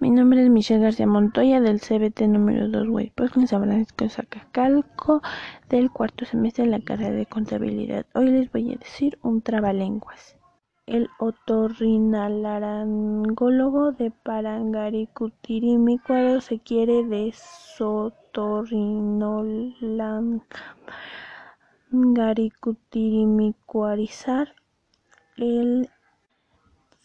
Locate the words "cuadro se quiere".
16.06-17.02